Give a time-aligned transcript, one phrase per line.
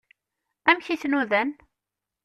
[0.69, 1.49] Amek i t-nudan?